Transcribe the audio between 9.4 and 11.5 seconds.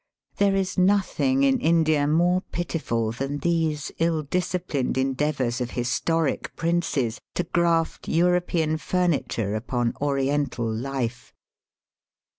upon x)riental life».